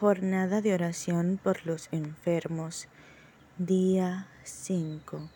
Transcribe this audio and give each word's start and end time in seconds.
Jornada 0.00 0.60
de 0.60 0.74
oración 0.74 1.38
por 1.40 1.64
los 1.64 1.88
enfermos. 1.92 2.88
Día 3.58 4.26
5. 4.42 5.30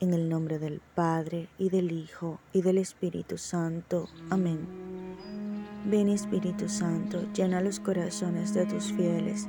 En 0.00 0.14
el 0.14 0.30
nombre 0.30 0.58
del 0.58 0.80
Padre, 0.94 1.48
y 1.58 1.68
del 1.68 1.92
Hijo, 1.92 2.40
y 2.54 2.62
del 2.62 2.78
Espíritu 2.78 3.36
Santo. 3.36 4.08
Amén. 4.30 4.66
Ven 5.84 6.08
Espíritu 6.08 6.70
Santo, 6.70 7.30
llena 7.34 7.60
los 7.60 7.80
corazones 7.80 8.54
de 8.54 8.64
tus 8.64 8.94
fieles, 8.94 9.46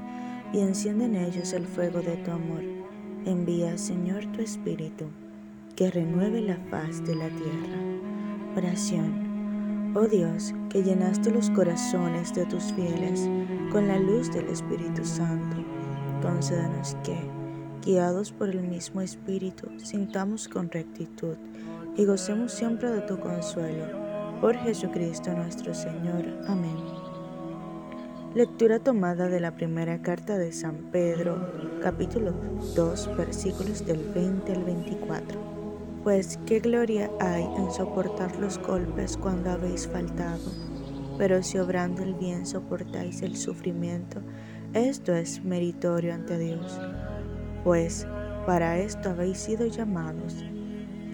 y 0.52 0.60
enciende 0.60 1.06
en 1.06 1.16
ellos 1.16 1.54
el 1.54 1.66
fuego 1.66 2.02
de 2.02 2.18
tu 2.18 2.32
amor. 2.32 2.64
Envía, 3.26 3.78
Señor, 3.78 4.26
tu 4.34 4.42
Espíritu, 4.42 5.06
que 5.78 5.90
renueve 5.90 6.42
la 6.42 6.58
faz 6.70 7.02
de 7.06 7.16
la 7.16 7.30
tierra. 7.30 7.80
Oración. 8.58 9.94
Oh 9.96 10.06
Dios, 10.06 10.54
que 10.70 10.84
llenaste 10.84 11.32
los 11.32 11.50
corazones 11.52 12.36
de 12.36 12.46
tus 12.46 12.74
fieles 12.74 13.30
con 13.76 13.90
la 13.90 14.00
luz 14.00 14.32
del 14.32 14.48
Espíritu 14.48 15.04
Santo, 15.04 15.58
concédanos 16.22 16.96
que, 17.04 17.18
guiados 17.84 18.32
por 18.32 18.48
el 18.48 18.62
mismo 18.62 19.02
Espíritu, 19.02 19.68
sintamos 19.84 20.48
con 20.48 20.72
rectitud 20.72 21.36
y 21.98 22.06
gocemos 22.06 22.54
siempre 22.54 22.90
de 22.90 23.02
tu 23.02 23.20
consuelo. 23.20 23.86
Por 24.40 24.56
Jesucristo 24.56 25.34
nuestro 25.34 25.74
Señor. 25.74 26.24
Amén. 26.48 26.78
Lectura 28.34 28.80
tomada 28.80 29.28
de 29.28 29.42
la 29.42 29.58
primera 29.58 30.02
carta 30.02 30.38
de 30.38 30.54
San 30.54 30.78
Pedro, 30.94 31.36
capítulo 31.82 32.32
2, 32.78 33.18
versículos 33.18 33.86
del 33.86 34.00
20 34.16 34.54
al 34.54 34.64
24. 34.64 35.38
Pues 36.02 36.40
qué 36.46 36.62
gloria 36.62 37.12
hay 37.20 37.44
en 37.44 37.70
soportar 37.72 38.38
los 38.38 38.58
golpes 38.58 39.18
cuando 39.18 39.52
habéis 39.52 39.86
faltado, 39.86 40.50
pero 41.18 41.42
si 41.44 41.58
obrando 41.58 42.04
el 42.04 42.14
bien 42.14 42.46
soportáis 42.46 43.22
el 43.22 43.36
sufrimiento, 43.36 44.22
esto 44.74 45.14
es 45.14 45.44
meritorio 45.44 46.14
ante 46.14 46.38
Dios, 46.38 46.80
pues 47.64 48.08
para 48.46 48.78
esto 48.78 49.10
habéis 49.10 49.38
sido 49.38 49.66
llamados, 49.66 50.44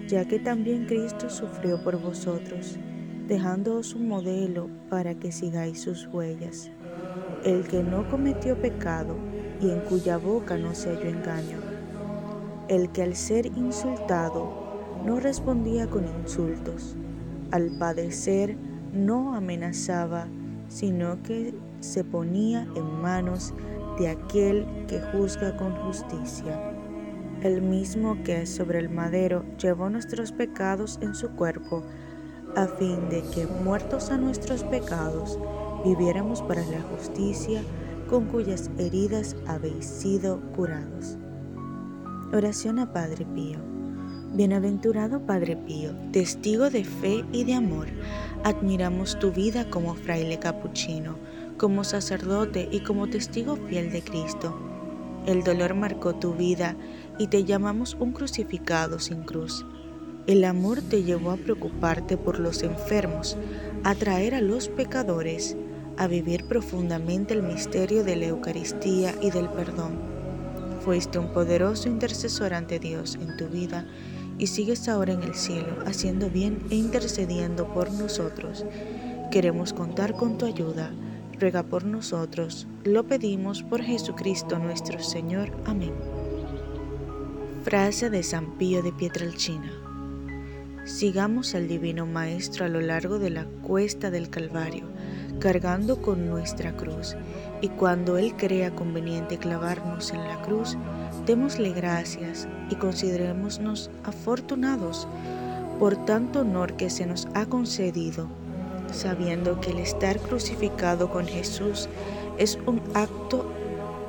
ya 0.07 0.25
que 0.25 0.39
también 0.39 0.85
Cristo 0.85 1.29
sufrió 1.29 1.83
por 1.83 2.01
vosotros, 2.01 2.77
dejándoos 3.27 3.93
un 3.93 4.07
modelo 4.07 4.69
para 4.89 5.15
que 5.15 5.31
sigáis 5.31 5.81
sus 5.81 6.07
huellas, 6.07 6.71
el 7.45 7.67
que 7.67 7.83
no 7.83 8.09
cometió 8.09 8.59
pecado 8.59 9.15
y 9.61 9.69
en 9.69 9.79
cuya 9.81 10.17
boca 10.17 10.57
no 10.57 10.73
se 10.75 10.89
halló 10.89 11.09
engaño, 11.09 11.59
el 12.67 12.89
que 12.91 13.03
al 13.03 13.15
ser 13.15 13.45
insultado 13.45 14.61
no 15.05 15.19
respondía 15.19 15.87
con 15.87 16.05
insultos. 16.07 16.95
Al 17.51 17.77
padecer 17.77 18.55
no 18.93 19.35
amenazaba, 19.35 20.27
sino 20.67 21.21
que 21.23 21.53
se 21.79 22.03
ponía 22.03 22.67
en 22.75 23.01
manos 23.01 23.53
de 23.99 24.09
aquel 24.09 24.65
que 24.87 25.01
juzga 25.11 25.55
con 25.57 25.75
justicia. 25.87 26.71
El 27.41 27.61
mismo 27.61 28.21
que 28.23 28.45
sobre 28.45 28.79
el 28.79 28.89
madero 28.89 29.43
llevó 29.57 29.89
nuestros 29.89 30.31
pecados 30.31 30.99
en 31.01 31.15
su 31.15 31.29
cuerpo, 31.31 31.83
a 32.55 32.67
fin 32.67 33.09
de 33.09 33.23
que, 33.33 33.47
muertos 33.63 34.11
a 34.11 34.17
nuestros 34.17 34.63
pecados, 34.63 35.39
viviéramos 35.83 36.41
para 36.43 36.65
la 36.65 36.81
justicia 36.81 37.61
con 38.09 38.25
cuyas 38.25 38.69
heridas 38.77 39.35
habéis 39.47 39.85
sido 39.85 40.41
curados. 40.55 41.17
Oración 42.33 42.79
a 42.79 42.91
Padre 42.91 43.25
Pío. 43.25 43.70
Bienaventurado 44.33 45.19
Padre 45.19 45.57
Pío, 45.57 45.91
testigo 46.13 46.69
de 46.69 46.85
fe 46.85 47.25
y 47.33 47.43
de 47.43 47.53
amor, 47.53 47.87
admiramos 48.45 49.19
tu 49.19 49.33
vida 49.33 49.69
como 49.69 49.93
fraile 49.93 50.39
capuchino, 50.39 51.17
como 51.57 51.83
sacerdote 51.83 52.69
y 52.71 52.79
como 52.79 53.09
testigo 53.09 53.57
fiel 53.57 53.91
de 53.91 54.01
Cristo. 54.01 54.57
El 55.25 55.43
dolor 55.43 55.73
marcó 55.73 56.15
tu 56.15 56.33
vida 56.33 56.77
y 57.19 57.27
te 57.27 57.43
llamamos 57.43 57.97
un 57.99 58.13
crucificado 58.13 58.99
sin 58.99 59.23
cruz. 59.23 59.65
El 60.27 60.45
amor 60.45 60.81
te 60.81 61.03
llevó 61.03 61.31
a 61.31 61.37
preocuparte 61.37 62.15
por 62.15 62.39
los 62.39 62.63
enfermos, 62.63 63.35
a 63.83 63.95
traer 63.95 64.33
a 64.33 64.39
los 64.39 64.69
pecadores, 64.69 65.57
a 65.97 66.07
vivir 66.07 66.45
profundamente 66.45 67.33
el 67.33 67.43
misterio 67.43 68.05
de 68.05 68.15
la 68.15 68.27
Eucaristía 68.27 69.13
y 69.21 69.29
del 69.29 69.49
perdón. 69.49 69.99
Fuiste 70.85 71.19
un 71.19 71.33
poderoso 71.33 71.89
intercesor 71.89 72.53
ante 72.53 72.79
Dios 72.79 73.15
en 73.21 73.35
tu 73.35 73.49
vida 73.49 73.85
y 74.37 74.47
sigues 74.47 74.87
ahora 74.87 75.13
en 75.13 75.23
el 75.23 75.35
cielo, 75.35 75.77
haciendo 75.85 76.29
bien 76.29 76.59
e 76.69 76.75
intercediendo 76.75 77.73
por 77.73 77.91
nosotros. 77.91 78.65
Queremos 79.31 79.73
contar 79.73 80.13
con 80.13 80.37
tu 80.37 80.45
ayuda. 80.45 80.91
Ruega 81.39 81.63
por 81.63 81.85
nosotros. 81.85 82.67
Lo 82.83 83.05
pedimos 83.05 83.63
por 83.63 83.81
Jesucristo 83.81 84.59
nuestro 84.59 85.01
Señor. 85.01 85.51
Amén. 85.65 85.93
Frase 87.63 88.09
de 88.09 88.23
San 88.23 88.57
Pío 88.57 88.81
de 88.83 88.91
Pietrelcina. 88.91 89.71
Sigamos 90.85 91.53
al 91.53 91.67
Divino 91.67 92.07
Maestro 92.07 92.65
a 92.65 92.67
lo 92.67 92.81
largo 92.81 93.19
de 93.19 93.29
la 93.29 93.45
cuesta 93.45 94.09
del 94.09 94.29
Calvario, 94.29 94.85
cargando 95.39 96.01
con 96.01 96.27
nuestra 96.27 96.75
cruz, 96.75 97.15
y 97.61 97.69
cuando 97.69 98.17
Él 98.17 98.35
crea 98.35 98.73
conveniente 98.73 99.37
clavarnos 99.37 100.11
en 100.11 100.23
la 100.27 100.41
cruz, 100.41 100.75
démosle 101.25 101.71
gracias 101.71 102.47
y 102.69 102.75
considerémonos 102.75 103.89
afortunados 104.03 105.07
por 105.79 106.05
tanto 106.05 106.41
honor 106.41 106.73
que 106.73 106.89
se 106.89 107.05
nos 107.05 107.27
ha 107.33 107.45
concedido, 107.45 108.27
sabiendo 108.91 109.59
que 109.61 109.71
el 109.71 109.79
estar 109.79 110.19
crucificado 110.19 111.09
con 111.09 111.25
Jesús 111.25 111.89
es 112.37 112.57
un 112.65 112.81
acto 112.93 113.51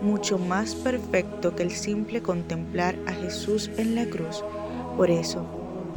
mucho 0.02 0.36
más 0.36 0.74
perfecto 0.74 1.54
que 1.54 1.62
el 1.62 1.70
simple 1.70 2.20
contemplar 2.20 2.96
a 3.06 3.12
Jesús 3.12 3.70
en 3.76 3.94
la 3.94 4.04
cruz. 4.06 4.44
Por 4.96 5.10
eso, 5.10 5.46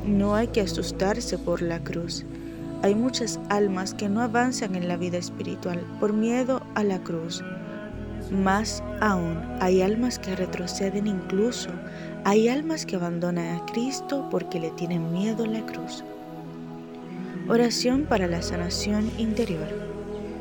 no 0.05 0.35
hay 0.35 0.47
que 0.47 0.61
asustarse 0.61 1.37
por 1.37 1.61
la 1.61 1.83
cruz. 1.83 2.23
Hay 2.83 2.93
muchas 2.93 3.39
almas 3.49 3.93
que 3.93 4.07
no 4.07 4.21
avanzan 4.21 4.75
en 4.75 4.87
la 4.87 4.95
vida 4.95 5.17
espiritual 5.17 5.79
por 5.99 6.13
miedo 6.13 6.61
a 6.75 6.83
la 6.83 6.99
cruz. 6.99 7.43
Más 8.31 8.83
aún, 9.01 9.39
hay 9.59 9.83
almas 9.83 10.17
que 10.17 10.35
retroceden 10.35 11.05
incluso, 11.05 11.69
hay 12.23 12.49
almas 12.49 12.85
que 12.85 12.95
abandonan 12.95 13.55
a 13.55 13.65
Cristo 13.67 14.27
porque 14.31 14.59
le 14.59 14.71
tienen 14.71 15.13
miedo 15.13 15.43
a 15.43 15.47
la 15.47 15.63
cruz. 15.63 16.03
Oración 17.47 18.05
para 18.05 18.25
la 18.25 18.41
sanación 18.41 19.11
interior. 19.19 19.67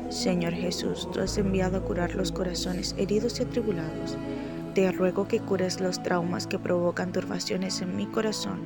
Señor 0.09 0.53
Jesús, 0.53 1.07
tú 1.13 1.19
has 1.19 1.37
enviado 1.37 1.77
a 1.77 1.81
curar 1.81 2.15
los 2.15 2.31
corazones 2.31 2.95
heridos 2.97 3.39
y 3.39 3.43
atribulados. 3.43 4.17
Te 4.73 4.91
ruego 4.91 5.27
que 5.27 5.39
cures 5.39 5.79
los 5.79 6.01
traumas 6.01 6.47
que 6.47 6.57
provocan 6.57 7.11
turbaciones 7.11 7.81
en 7.81 7.95
mi 7.95 8.07
corazón. 8.07 8.61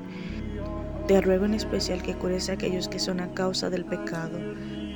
Te 1.07 1.19
ruego 1.19 1.43
en 1.43 1.55
especial 1.55 2.01
que 2.01 2.15
cures 2.15 2.49
a 2.49 2.53
aquellos 2.53 2.87
que 2.87 2.99
son 2.99 3.19
a 3.19 3.33
causa 3.33 3.69
del 3.69 3.83
pecado 3.83 4.39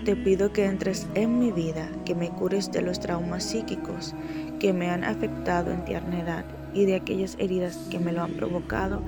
te 0.03 0.15
pido 0.17 0.51
que 0.51 0.65
entres 0.65 1.07
en 1.15 1.39
mi 1.39 1.51
vida, 1.51 1.87
que 2.03 2.13
me 2.13 2.29
cures 2.29 2.71
de 2.71 2.81
los 2.81 2.99
traumas 2.99 3.43
psíquicos 3.43 4.13
que 4.59 4.73
me 4.73 4.89
han 4.89 5.03
afectado 5.03 5.71
en 5.71 5.85
tierna 5.85 6.21
edad 6.21 6.45
y 6.73 6.85
de 6.85 6.95
aquellas 6.95 7.35
heridas 7.39 7.77
que 7.89 7.99
me 7.99 8.11
lo 8.11 8.21
han 8.21 8.33
provocado 8.33 9.01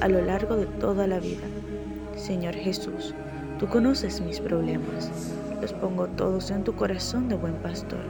a 0.00 0.08
lo 0.08 0.22
largo 0.22 0.56
de 0.56 0.66
toda 0.66 1.06
la 1.06 1.20
vida. 1.20 1.46
Señor 2.16 2.54
Jesús, 2.54 3.14
tú 3.58 3.66
conoces 3.68 4.20
mis 4.20 4.40
problemas, 4.40 5.10
los 5.60 5.72
pongo 5.72 6.06
todos 6.08 6.50
en 6.50 6.64
tu 6.64 6.74
corazón 6.74 7.28
de 7.28 7.36
buen 7.36 7.54
pastor. 7.54 8.04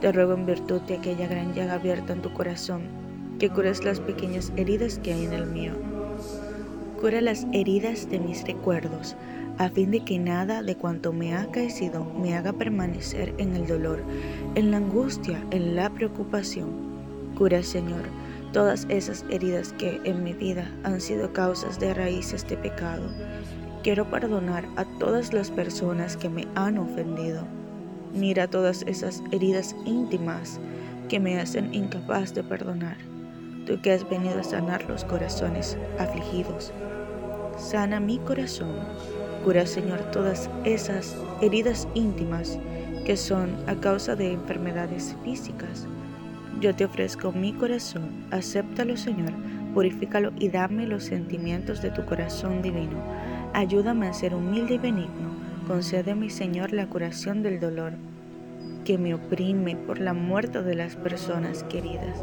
Te 0.00 0.10
ruego 0.10 0.34
en 0.34 0.46
virtud 0.46 0.80
de 0.82 0.94
aquella 0.94 1.28
gran 1.28 1.54
llaga 1.54 1.74
abierta 1.74 2.12
en 2.12 2.22
tu 2.22 2.32
corazón, 2.32 2.82
que 3.38 3.50
cures 3.50 3.84
las 3.84 4.00
pequeñas 4.00 4.52
heridas 4.56 4.98
que 4.98 5.12
hay 5.12 5.24
en 5.24 5.32
el 5.32 5.46
mío. 5.46 5.72
Cura 7.00 7.20
las 7.20 7.46
heridas 7.52 8.10
de 8.10 8.18
mis 8.18 8.44
recuerdos, 8.44 9.14
a 9.58 9.68
fin 9.68 9.90
de 9.90 10.00
que 10.00 10.18
nada 10.18 10.62
de 10.62 10.76
cuanto 10.76 11.12
me 11.12 11.34
ha 11.34 11.42
acaecido 11.42 12.04
me 12.04 12.36
haga 12.36 12.52
permanecer 12.52 13.34
en 13.38 13.56
el 13.56 13.66
dolor, 13.66 14.04
en 14.54 14.70
la 14.70 14.76
angustia, 14.76 15.44
en 15.50 15.74
la 15.74 15.90
preocupación. 15.90 16.68
Cura, 17.36 17.62
Señor, 17.64 18.02
todas 18.52 18.86
esas 18.88 19.24
heridas 19.30 19.72
que 19.72 20.00
en 20.04 20.22
mi 20.22 20.32
vida 20.32 20.70
han 20.84 21.00
sido 21.00 21.32
causas 21.32 21.80
de 21.80 21.92
raíces 21.92 22.46
de 22.48 22.56
pecado. 22.56 23.02
Quiero 23.82 24.08
perdonar 24.08 24.64
a 24.76 24.84
todas 24.98 25.32
las 25.32 25.50
personas 25.50 26.16
que 26.16 26.28
me 26.28 26.46
han 26.54 26.78
ofendido. 26.78 27.42
Mira 28.14 28.48
todas 28.48 28.82
esas 28.82 29.22
heridas 29.32 29.74
íntimas 29.84 30.60
que 31.08 31.18
me 31.18 31.40
hacen 31.40 31.74
incapaz 31.74 32.32
de 32.32 32.44
perdonar. 32.44 32.96
Tú 33.66 33.80
que 33.82 33.92
has 33.92 34.08
venido 34.08 34.38
a 34.38 34.44
sanar 34.44 34.88
los 34.88 35.04
corazones 35.04 35.76
afligidos. 35.98 36.72
Sana 37.58 37.98
mi 37.98 38.18
corazón 38.18 38.76
Cura, 39.48 39.64
Señor, 39.64 40.02
todas 40.10 40.50
esas 40.66 41.16
heridas 41.40 41.88
íntimas 41.94 42.58
que 43.06 43.16
son 43.16 43.56
a 43.66 43.74
causa 43.76 44.14
de 44.14 44.34
enfermedades 44.34 45.16
físicas. 45.24 45.86
Yo 46.60 46.76
te 46.76 46.84
ofrezco 46.84 47.32
mi 47.32 47.54
corazón, 47.54 48.26
acéptalo, 48.30 48.98
Señor, 48.98 49.32
purifícalo 49.72 50.32
y 50.38 50.50
dame 50.50 50.86
los 50.86 51.04
sentimientos 51.04 51.80
de 51.80 51.90
tu 51.90 52.04
corazón 52.04 52.60
divino. 52.60 53.02
Ayúdame 53.54 54.08
a 54.08 54.12
ser 54.12 54.34
humilde 54.34 54.74
y 54.74 54.78
benigno. 54.78 55.30
Concédeme, 55.66 56.28
Señor, 56.28 56.74
la 56.74 56.86
curación 56.86 57.42
del 57.42 57.58
dolor. 57.58 57.94
que 58.84 58.98
me 58.98 59.14
oprime 59.14 59.76
por 59.76 59.98
la 59.98 60.12
muerte 60.12 60.62
de 60.62 60.74
las 60.74 60.94
personas 60.94 61.62
queridas. 61.64 62.22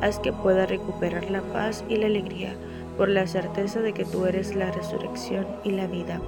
Haz 0.00 0.18
que 0.20 0.32
pueda 0.32 0.64
recuperar 0.64 1.30
la 1.30 1.42
paz 1.42 1.84
y 1.86 1.96
la 1.96 2.06
alegría 2.06 2.54
por 2.96 3.08
la 3.08 3.26
certeza 3.26 3.80
de 3.80 3.92
que 3.92 4.04
tú 4.04 4.26
eres 4.26 4.54
la 4.54 4.70
resurrección 4.70 5.46
y 5.64 5.70
la 5.70 5.86
vida. 5.86 6.20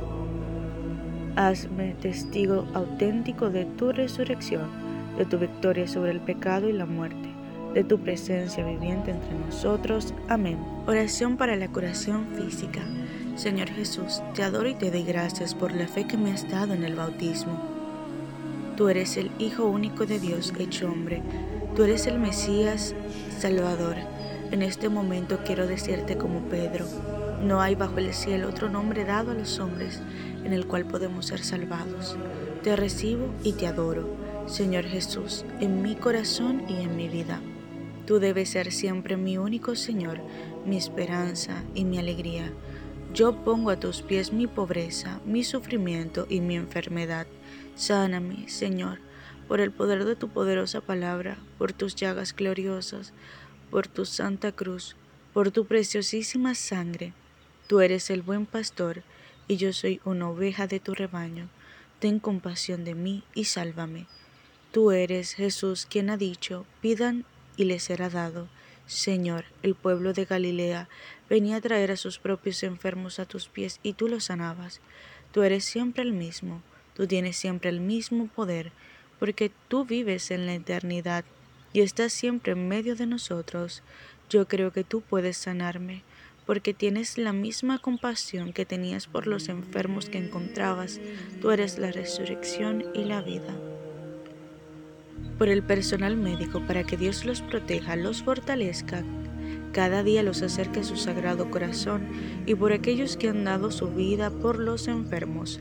Hazme 1.36 1.94
testigo 2.00 2.66
auténtico 2.74 3.50
de 3.50 3.64
tu 3.64 3.92
resurrección, 3.92 4.68
de 5.16 5.24
tu 5.24 5.38
victoria 5.38 5.86
sobre 5.86 6.10
el 6.10 6.20
pecado 6.20 6.68
y 6.68 6.72
la 6.72 6.86
muerte, 6.86 7.28
de 7.74 7.84
tu 7.84 7.98
presencia 8.00 8.64
viviente 8.64 9.12
entre 9.12 9.34
nosotros. 9.34 10.14
Amén. 10.28 10.58
Oración 10.86 11.36
para 11.36 11.56
la 11.56 11.68
curación 11.68 12.26
física. 12.36 12.80
Señor 13.36 13.68
Jesús, 13.70 14.20
te 14.34 14.42
adoro 14.42 14.68
y 14.68 14.74
te 14.74 14.90
doy 14.90 15.04
gracias 15.04 15.54
por 15.54 15.72
la 15.72 15.86
fe 15.86 16.06
que 16.06 16.16
me 16.16 16.32
has 16.32 16.50
dado 16.50 16.74
en 16.74 16.82
el 16.82 16.96
bautismo. 16.96 17.56
Tú 18.76 18.88
eres 18.88 19.16
el 19.16 19.30
Hijo 19.38 19.66
único 19.66 20.06
de 20.06 20.18
Dios 20.18 20.52
hecho 20.58 20.88
hombre. 20.88 21.22
Tú 21.76 21.84
eres 21.84 22.06
el 22.08 22.18
Mesías 22.18 22.94
Salvador. 23.38 24.17
En 24.50 24.62
este 24.62 24.88
momento 24.88 25.40
quiero 25.44 25.66
decirte 25.66 26.16
como 26.16 26.40
Pedro, 26.48 26.86
no 27.42 27.60
hay 27.60 27.74
bajo 27.74 27.98
el 27.98 28.14
cielo 28.14 28.48
otro 28.48 28.70
nombre 28.70 29.04
dado 29.04 29.32
a 29.32 29.34
los 29.34 29.58
hombres 29.58 30.00
en 30.42 30.54
el 30.54 30.66
cual 30.66 30.86
podemos 30.86 31.26
ser 31.26 31.44
salvados. 31.44 32.16
Te 32.62 32.74
recibo 32.74 33.34
y 33.44 33.52
te 33.52 33.66
adoro, 33.66 34.08
Señor 34.46 34.84
Jesús, 34.84 35.44
en 35.60 35.82
mi 35.82 35.96
corazón 35.96 36.62
y 36.66 36.80
en 36.80 36.96
mi 36.96 37.10
vida. 37.10 37.42
Tú 38.06 38.20
debes 38.20 38.48
ser 38.48 38.72
siempre 38.72 39.18
mi 39.18 39.36
único 39.36 39.76
Señor, 39.76 40.20
mi 40.64 40.78
esperanza 40.78 41.62
y 41.74 41.84
mi 41.84 41.98
alegría. 41.98 42.50
Yo 43.12 43.44
pongo 43.44 43.68
a 43.68 43.78
tus 43.78 44.00
pies 44.00 44.32
mi 44.32 44.46
pobreza, 44.46 45.20
mi 45.26 45.44
sufrimiento 45.44 46.26
y 46.30 46.40
mi 46.40 46.56
enfermedad. 46.56 47.26
Sáname, 47.76 48.48
Señor, 48.48 48.98
por 49.46 49.60
el 49.60 49.72
poder 49.72 50.06
de 50.06 50.16
tu 50.16 50.28
poderosa 50.28 50.80
palabra, 50.80 51.36
por 51.58 51.72
tus 51.72 51.94
llagas 51.96 52.34
gloriosas, 52.34 53.12
por 53.70 53.86
tu 53.86 54.04
santa 54.04 54.52
cruz, 54.52 54.96
por 55.32 55.50
tu 55.50 55.66
preciosísima 55.66 56.54
sangre. 56.54 57.12
Tú 57.66 57.80
eres 57.80 58.10
el 58.10 58.22
buen 58.22 58.46
pastor, 58.46 59.02
y 59.46 59.56
yo 59.56 59.72
soy 59.72 60.00
una 60.04 60.28
oveja 60.28 60.66
de 60.66 60.80
tu 60.80 60.94
rebaño. 60.94 61.48
Ten 61.98 62.20
compasión 62.20 62.84
de 62.84 62.94
mí 62.94 63.24
y 63.34 63.44
sálvame. 63.44 64.06
Tú 64.72 64.92
eres 64.92 65.34
Jesús 65.34 65.86
quien 65.86 66.10
ha 66.10 66.16
dicho, 66.16 66.66
pidan 66.80 67.24
y 67.56 67.64
les 67.64 67.82
será 67.84 68.10
dado. 68.10 68.48
Señor, 68.86 69.44
el 69.62 69.74
pueblo 69.74 70.12
de 70.12 70.24
Galilea 70.24 70.88
venía 71.28 71.56
a 71.56 71.60
traer 71.60 71.90
a 71.90 71.96
sus 71.96 72.18
propios 72.18 72.62
enfermos 72.62 73.18
a 73.18 73.26
tus 73.26 73.48
pies 73.48 73.80
y 73.82 73.94
tú 73.94 74.08
los 74.08 74.24
sanabas. 74.24 74.80
Tú 75.32 75.42
eres 75.42 75.64
siempre 75.64 76.02
el 76.02 76.12
mismo, 76.12 76.62
tú 76.94 77.06
tienes 77.06 77.36
siempre 77.36 77.70
el 77.70 77.80
mismo 77.80 78.28
poder, 78.28 78.72
porque 79.18 79.50
tú 79.68 79.84
vives 79.84 80.30
en 80.30 80.46
la 80.46 80.54
eternidad 80.54 81.24
y 81.72 81.80
estás 81.80 82.12
siempre 82.12 82.52
en 82.52 82.68
medio 82.68 82.96
de 82.96 83.06
nosotros. 83.06 83.82
Yo 84.30 84.46
creo 84.48 84.72
que 84.72 84.84
tú 84.84 85.00
puedes 85.00 85.36
sanarme, 85.36 86.02
porque 86.46 86.74
tienes 86.74 87.18
la 87.18 87.32
misma 87.32 87.78
compasión 87.78 88.52
que 88.52 88.66
tenías 88.66 89.06
por 89.06 89.26
los 89.26 89.48
enfermos 89.48 90.08
que 90.08 90.18
encontrabas. 90.18 91.00
Tú 91.40 91.50
eres 91.50 91.78
la 91.78 91.92
resurrección 91.92 92.84
y 92.94 93.04
la 93.04 93.22
vida 93.22 93.54
por 95.38 95.48
el 95.48 95.62
personal 95.62 96.16
médico 96.16 96.60
para 96.66 96.82
que 96.82 96.96
Dios 96.96 97.24
los 97.24 97.42
proteja, 97.42 97.94
los 97.94 98.24
fortalezca, 98.24 99.04
cada 99.72 100.02
día 100.02 100.24
los 100.24 100.42
acerque 100.42 100.80
a 100.80 100.84
su 100.84 100.96
sagrado 100.96 101.50
corazón 101.50 102.08
y 102.44 102.56
por 102.56 102.72
aquellos 102.72 103.16
que 103.16 103.28
han 103.28 103.44
dado 103.44 103.70
su 103.70 103.88
vida 103.88 104.30
por 104.30 104.58
los 104.58 104.88
enfermos. 104.88 105.60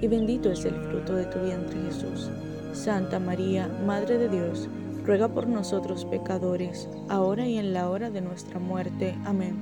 y 0.00 0.08
bendito 0.08 0.50
es 0.50 0.64
el 0.64 0.74
fruto 0.74 1.14
de 1.14 1.26
tu 1.26 1.38
vientre 1.40 1.78
Jesús. 1.82 2.30
Santa 2.72 3.18
María, 3.18 3.68
Madre 3.86 4.18
de 4.18 4.28
Dios, 4.28 4.68
ruega 5.04 5.28
por 5.28 5.46
nosotros 5.46 6.04
pecadores, 6.04 6.88
ahora 7.08 7.46
y 7.46 7.58
en 7.58 7.72
la 7.72 7.88
hora 7.88 8.10
de 8.10 8.20
nuestra 8.20 8.58
muerte. 8.58 9.14
Amén. 9.24 9.54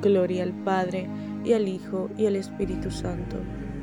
Gloria 0.00 0.44
al 0.44 0.52
Padre, 0.52 1.08
y 1.44 1.52
al 1.52 1.68
Hijo 1.68 2.10
y 2.16 2.26
al 2.26 2.36
Espíritu 2.36 2.90
Santo, 2.90 3.36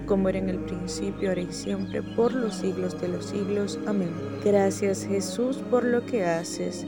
como 0.05 0.29
era 0.29 0.39
en 0.39 0.49
el 0.49 0.59
principio, 0.59 1.29
ahora 1.29 1.41
y 1.41 1.51
siempre, 1.51 2.01
por 2.01 2.33
los 2.33 2.55
siglos 2.55 2.99
de 3.01 3.09
los 3.09 3.25
siglos. 3.25 3.79
Amén. 3.87 4.09
Gracias 4.43 5.05
Jesús 5.05 5.57
por 5.69 5.83
lo 5.83 6.05
que 6.05 6.23
haces. 6.23 6.85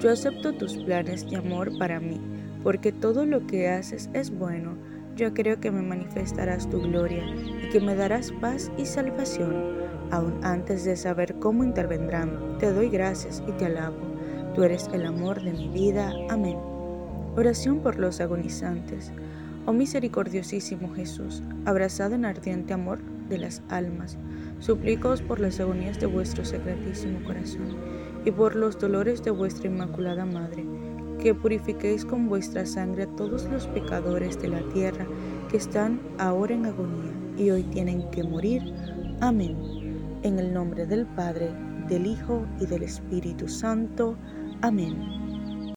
Yo 0.00 0.10
acepto 0.10 0.52
tus 0.52 0.76
planes 0.78 1.28
de 1.28 1.36
amor 1.36 1.76
para 1.78 2.00
mí, 2.00 2.20
porque 2.62 2.92
todo 2.92 3.24
lo 3.24 3.46
que 3.46 3.68
haces 3.68 4.10
es 4.12 4.30
bueno. 4.30 4.76
Yo 5.16 5.34
creo 5.34 5.60
que 5.60 5.70
me 5.70 5.82
manifestarás 5.82 6.68
tu 6.70 6.80
gloria 6.80 7.24
y 7.26 7.68
que 7.70 7.80
me 7.80 7.94
darás 7.94 8.32
paz 8.32 8.72
y 8.78 8.86
salvación. 8.86 9.54
Aún 10.10 10.40
antes 10.42 10.84
de 10.84 10.96
saber 10.96 11.34
cómo 11.38 11.64
intervendrán, 11.64 12.58
te 12.58 12.72
doy 12.72 12.88
gracias 12.88 13.42
y 13.46 13.52
te 13.52 13.66
alabo. 13.66 13.96
Tú 14.54 14.62
eres 14.62 14.88
el 14.92 15.04
amor 15.04 15.42
de 15.42 15.52
mi 15.52 15.68
vida. 15.68 16.12
Amén. 16.30 16.56
Oración 17.36 17.80
por 17.80 17.98
los 17.98 18.20
agonizantes. 18.20 19.12
Oh 19.64 19.72
misericordiosísimo 19.72 20.92
Jesús, 20.94 21.42
abrazado 21.66 22.14
en 22.14 22.24
ardiente 22.24 22.72
amor 22.72 22.98
de 23.28 23.38
las 23.38 23.62
almas, 23.68 24.18
suplicoos 24.58 25.22
por 25.22 25.38
las 25.38 25.60
agonías 25.60 26.00
de 26.00 26.06
vuestro 26.06 26.44
secretísimo 26.44 27.22
corazón 27.24 27.76
y 28.24 28.32
por 28.32 28.56
los 28.56 28.78
dolores 28.78 29.22
de 29.22 29.30
vuestra 29.30 29.68
Inmaculada 29.68 30.24
Madre, 30.24 30.64
que 31.22 31.34
purifiquéis 31.34 32.04
con 32.04 32.28
vuestra 32.28 32.66
sangre 32.66 33.04
a 33.04 33.16
todos 33.16 33.44
los 33.44 33.68
pecadores 33.68 34.40
de 34.42 34.48
la 34.48 34.60
tierra 34.72 35.06
que 35.48 35.56
están 35.56 36.00
ahora 36.18 36.54
en 36.54 36.66
agonía 36.66 37.12
y 37.38 37.50
hoy 37.50 37.62
tienen 37.62 38.10
que 38.10 38.24
morir. 38.24 38.62
Amén. 39.20 39.56
En 40.24 40.40
el 40.40 40.52
nombre 40.52 40.84
del 40.84 41.06
Padre, 41.06 41.50
del 41.88 42.06
Hijo 42.06 42.44
y 42.60 42.66
del 42.66 42.82
Espíritu 42.82 43.46
Santo. 43.46 44.16
Amén. 44.62 45.21